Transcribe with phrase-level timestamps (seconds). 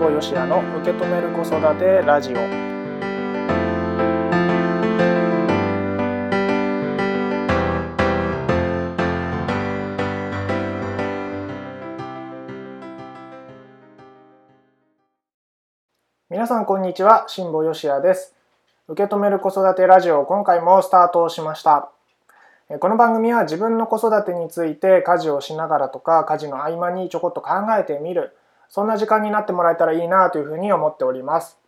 [0.00, 2.36] 保よしやの受け止める子育てラジオ。
[16.30, 18.34] 皆さんこんにちは辛坊よしやです。
[18.88, 21.90] 受け止める子育てラジオ今回もスタートしました。
[22.78, 28.34] この番組は自分の子育てについて家事をしながらとか家事の合間にちょこっと考えてみる。
[28.70, 31.58] そんな時間になってもらえたらいいなというふうに思っております。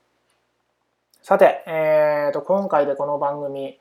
[1.21, 3.79] さて、えー、と今回でこの番組、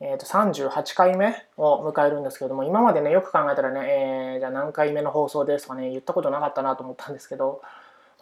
[0.00, 7.60] えー、と38回目を迎えるんですけれども今までねよく考えたらね、えー、じゃあ何回目の放送ですかね言ったことなかったなと思ったんですけど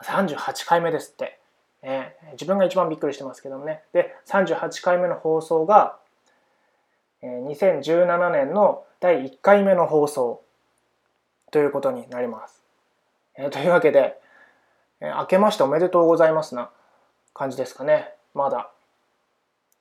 [0.02, 1.38] 38回目ですって、
[1.82, 3.82] えー、自分が一番びっくりしてますけどもね。
[3.92, 5.96] で38回目の放送が
[7.22, 10.42] 2017年の第1回目の放送
[11.50, 12.62] ということになります。
[13.36, 14.20] えー、というわけで、
[15.00, 16.70] えー、明けましておめでとうございますな
[17.34, 18.12] 感じですかね。
[18.34, 18.70] まだ。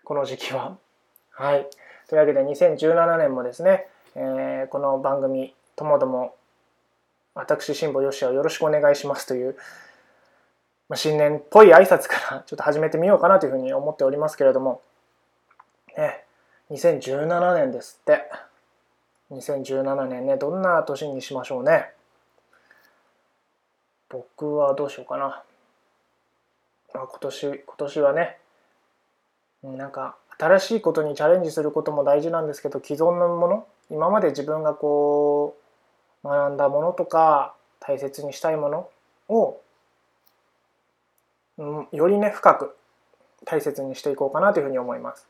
[0.04, 0.78] この時期は。
[1.32, 1.70] はい。
[2.08, 6.36] というわけで2017年もですね、えー、この番組ともども
[7.34, 9.56] 私辛坊よしはよろしくお願いしますという、
[10.90, 14.82] まあ、新年っぽい挨拶から ちょっと始めてみようかなというふうに思っておりますけれども、
[15.96, 16.26] ね、
[16.72, 18.30] 2017年ですって。
[19.32, 21.92] 2017年ね、どんな年にしましょうね。
[24.10, 25.44] 僕はどうしようかな。
[26.94, 28.38] まあ、今年、今年はね、
[29.64, 35.56] なんか新しいことにチャレンジすることも大事なんですけど、既存のもの、今まで自分がこ
[36.24, 38.90] う、学んだものとか、大切にしたいもの
[39.30, 39.62] を、
[41.58, 42.76] うん、よりね、深く
[43.46, 45.28] 大切にしていこうかなというふうに思います。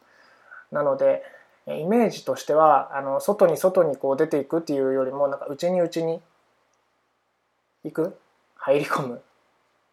[0.72, 1.23] なので
[1.67, 6.19] イメージとしてはあの外に外にこう出ていくっていうよりもなんか内に内に
[7.83, 8.17] 行く
[8.60, 9.22] 入り込む。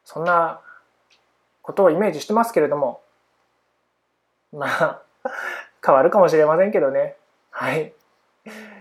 [0.04, 0.60] そんな
[1.62, 3.00] ことをイメージしてますけれども。
[4.52, 5.02] まあ
[5.84, 7.16] 変わるかもしれませんけどね。
[7.50, 7.92] はい。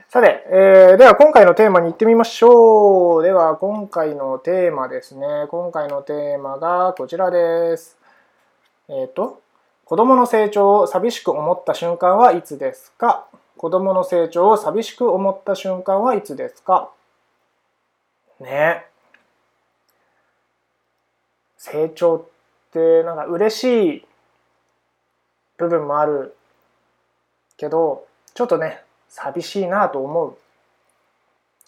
[0.10, 3.24] さて、えー、では今回のテーマに行ってみましょう。
[3.24, 5.48] では今回のテーマですね。
[5.50, 7.98] 今回のテーマがこちらです。
[8.88, 9.42] えっ、ー、と
[9.86, 13.26] 子供の成長を寂しく思った瞬間はいつですか？
[13.58, 16.90] 子供の成長を寂しく思った瞬間はいつですか？
[18.40, 18.86] ね。
[21.66, 22.26] 成長っ
[22.72, 23.64] てなんか嬉し
[23.96, 24.06] い
[25.58, 26.36] 部分もある
[27.58, 28.06] けど
[28.36, 30.38] ちょっとね寂しいなと思う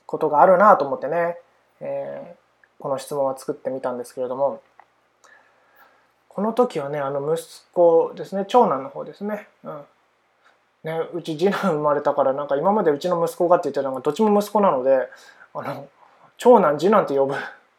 [0.06, 1.38] ことがあるなと思ってね、
[1.82, 4.62] えー、この質問は作ってみたんですけれども
[6.30, 7.44] この時はねあの息
[7.74, 9.82] 子ですね長男の方ですね,、うん。
[10.84, 15.10] ねうち次男生まれたからなんか今までうちの息子がって言ってたのがどっちも息子なので
[15.56, 15.88] あの
[16.38, 17.34] 長男次男って呼ぶ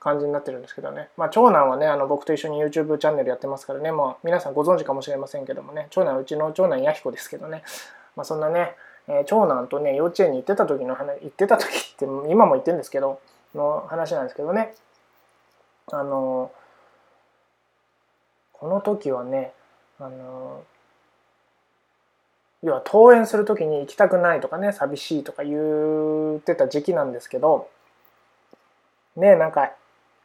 [0.08, 5.88] 感じになってるんですけどね、まあ、長男はねあの僕と一緒に YouTube チャンネルやってますからね、まあ、皆さんご存知かもしれませんけどもね。
[5.90, 7.62] 長男うちの長男弥彦ですけどね、
[8.16, 8.74] まあ、そんなね、
[9.06, 13.20] え、長男とね幼稚園に行ってた時の話行ってた時って今も言ってるんですけど
[13.54, 14.74] の話なんですけどね。
[15.92, 16.50] あの
[18.52, 19.52] この時はね
[20.00, 20.62] あの
[22.62, 27.68] 要は登園する時に行きたくないとかね寂しいとか言ってた時期なんですけど
[29.16, 29.72] ねなんか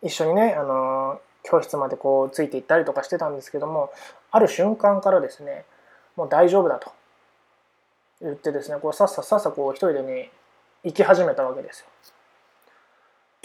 [0.03, 3.91] 一緒にねあの教室までこうついていったりとかしてたんですけども
[4.31, 5.65] ある瞬間からですね
[6.15, 6.91] もう大丈夫だと
[8.21, 10.31] 言ってですねこうさっささっさこう一人でね
[10.83, 11.85] 行き始めたわけですよ。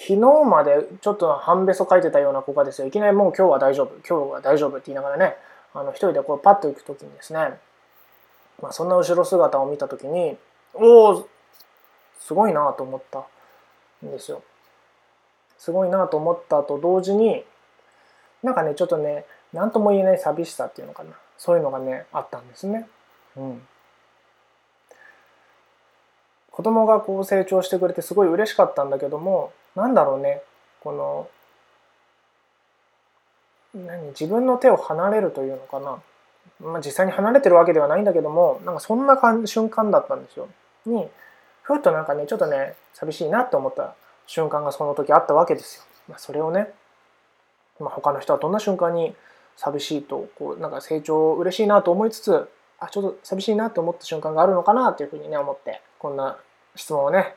[0.01, 0.17] 昨日
[0.49, 5.35] までちょっと半べそ書いてたような子がですよいきなりもう今日は大丈夫今日は大丈夫って言いながらね
[5.75, 7.59] あの一人でこうパッと行く時にですね、
[8.63, 10.37] まあ、そんな後ろ姿を見た時に
[10.75, 11.29] おお
[12.21, 13.27] すごいなと思った
[14.07, 14.43] んですよ。
[15.59, 17.45] すごいなと思ったと同時に
[18.43, 22.89] なんかねちょっとね何とも言えない寂しさっていうのかなそういうのがねあったんですね。
[23.37, 23.63] うん
[26.51, 30.43] 子供がこう成長してくれてすごい嬉しかったんだけどもなんだろうね
[30.81, 31.29] この
[33.87, 36.03] 何自分の手を離れるというのかな、
[36.61, 39.17] まあ、実際に離れてるわけではないんだけどもなんかそんな
[39.47, 40.49] 瞬間だったんですよ。
[40.85, 41.07] に
[41.63, 43.95] ふっとなんかねちょっとね寂しいなって思った
[44.29, 45.83] 瞬間がその時あったわけですよ。
[46.09, 46.69] まあ、それをね、
[47.81, 49.15] まあ、他の人はどんな瞬間に
[49.57, 52.49] 寂しいとこうなんか成長嬉しいなと思いつつ
[52.79, 56.39] あちょっと寂しいなと思った瞬間があるのかなというふうにね思ってこんな
[56.77, 57.35] 質問をね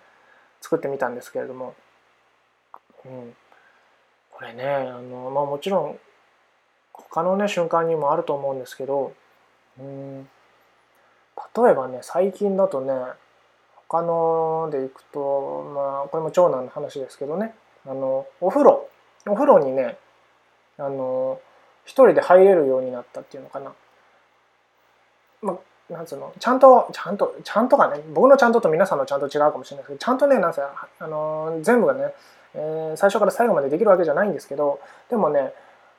[0.62, 1.74] 作ってみたんですけれども、
[3.06, 3.36] うん、
[4.30, 6.00] これねあの、まあ、もちろん
[6.94, 9.14] 他のね瞬間にもあると思うんですけど、
[9.80, 10.24] うん、
[11.58, 12.94] 例えばね最近だとね
[13.92, 17.54] 他のでいくとまあこれも長男の話ですけどね
[17.86, 18.88] あのお風呂
[19.28, 19.98] お風呂にね
[20.78, 21.42] あの
[21.84, 23.74] 一人で入れるようになったっていうのかな。
[25.42, 25.58] ま
[25.90, 26.32] あ、なんつうの？
[26.40, 32.14] ちゃんとちゃんとちゃんとがね僕のちゃんとと皆さんのちゃんと違うかもしれないですけどちゃんとねなんせあの全部がね、
[32.54, 34.80] えー、最初から最後までできるわけじゃないんですけど
[35.10, 35.52] でもね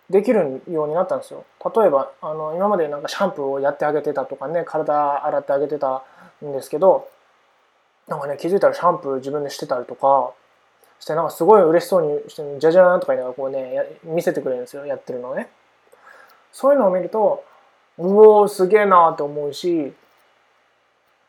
[0.09, 1.45] できるようになったんですよ。
[1.77, 6.03] 例えばあの今までなんかシャンプーをやってあげてたとかね体洗ってあげてた
[6.45, 7.09] んですけど
[8.09, 10.33] なんかね気づいたらシャンプー自分でしてたりとか
[10.99, 15.49] してなんかすごい嬉しそうにしてじゃじゃーんとか言いながらこうね見せてくれるんですよやってるのね。
[16.53, 17.45] そういうのを見ると
[17.99, 19.93] うおーすげえなーって思うし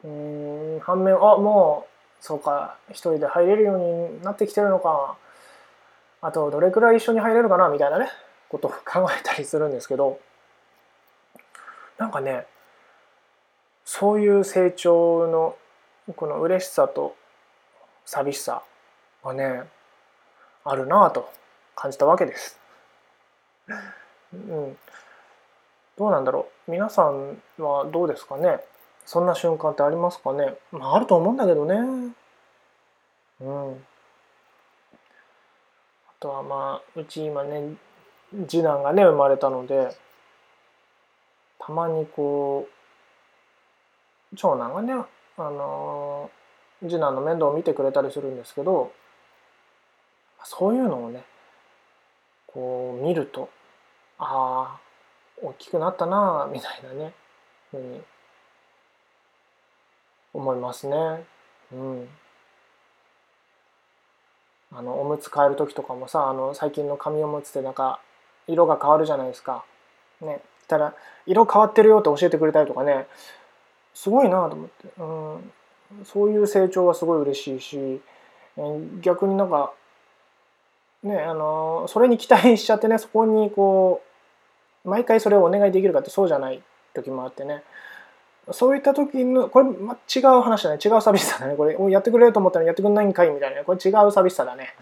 [0.03, 5.15] うん反面あもうそうか一人で入れるようになってきてるのか
[6.21, 8.07] あとどれくらい一緒に入れるかなみたいなね
[8.49, 10.19] ことを考えたりするんですけど
[11.97, 12.45] なんかね
[13.85, 15.55] そういう成長の
[16.11, 17.15] この嬉しさと
[18.05, 18.63] 寂しさ
[19.23, 19.63] がね
[20.65, 21.31] あるなぁと
[21.75, 22.59] 感じたわけです。
[24.33, 24.77] うん、
[25.97, 28.59] どうなんだろう皆さんはどうですかね
[29.05, 32.13] そんな瞬間ってありますかねまああると思うんだけどね。
[33.41, 33.73] うん。
[33.73, 33.75] あ
[36.19, 37.75] とはまあうち今ね
[38.47, 39.95] 次男がね生まれたので
[41.59, 42.67] たまにこ
[44.31, 44.93] う長男がね
[45.37, 46.29] あの
[46.81, 48.91] 次男の面倒を見てくれたりするんですけど
[50.43, 51.23] そういうのをね
[52.47, 53.49] こう見ると
[54.19, 54.79] ああ
[55.41, 57.13] 大きくなったなみたいなね
[57.71, 58.01] ふうに
[60.33, 60.95] 思いますね。
[61.71, 62.07] うん。
[64.75, 67.99] あのおむつ替える時とかもさあの最近の紙おむつってなんか
[68.47, 69.63] 色が変わるじゃないですか。
[70.21, 70.41] ね。
[70.67, 70.95] たら
[71.25, 73.07] 色変わってるよって教えてくれたりとかね
[73.93, 75.03] すごいなと思って、う
[76.01, 78.01] ん、そういう成長はすごい嬉しいし
[79.01, 79.73] 逆になんか
[81.03, 84.01] ねあのそれに期待しちゃってねそこにこ
[84.85, 86.61] う毎回それをお願いできるかってそうじゃない
[86.93, 87.63] 時もあってね。
[88.51, 90.79] そういった時のこれ、ま、違う話だね。
[90.83, 91.55] 違う寂しさだね。
[91.55, 94.75] これやってくれると思ったらやってくれないんかいみたいなこれ違う寂しさだね、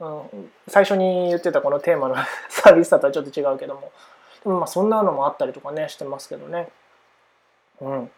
[0.00, 2.16] うん、最初に言ってたこのテーマの
[2.48, 3.92] 寂しさとはちょっと違うけども。
[4.42, 6.68] でもまあそんなのもあったりとかねしてますけどね。
[7.82, 8.10] うん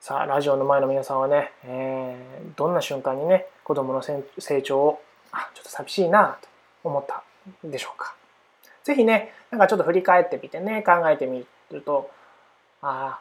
[0.00, 5.02] さあラジオの前の皆さんはね、えー、どんな瞬間にね子供の成長を
[5.32, 6.48] あちょっと寂しいなと
[6.84, 7.24] 思った
[7.64, 8.14] でしょうか
[8.84, 12.10] 是非ねなんかちょっと振り返ってみてね考えてみると
[12.80, 13.20] ああ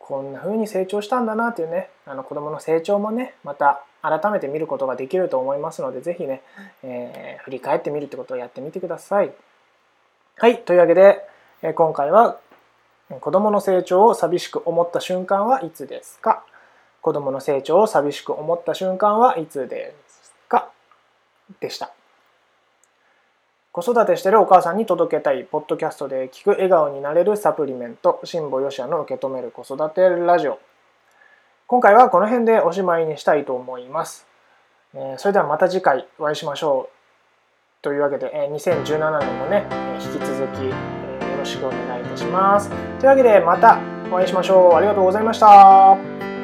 [0.00, 6.42] こんな風に成長したんだなっていうねあの子どもの成長もねまた改めて見ることができると思いますので是非ね、
[6.82, 9.32] えー、振り返ってみるってことをやってみてください。
[10.36, 11.22] はいというわけで、
[11.62, 12.38] え、今回は
[13.20, 16.44] 子どもの成長を寂しく思った瞬間はいつですか？
[17.02, 20.70] 子どもの成長を寂しく思った瞬間はいつですか？
[21.60, 21.92] でした。
[23.70, 30.58] 子育てしてるお母さんに届けたい、ポッドキャストで聞く笑顔になれるサプリメント、辛坊よしやの受け止める子育てラジオ。
[31.66, 34.26] 今回はこの辺でおしまいにしたいと思います。
[34.94, 37.82] えそれではまた次回お会いしましょう。
[37.82, 39.66] というわけで、え2017年もね、
[40.00, 40.95] 引き続き、
[41.46, 42.68] しくお願いいたします。
[42.68, 43.78] というわけでまた
[44.10, 44.74] お会いしましょう。
[44.74, 46.35] ありがとうございました。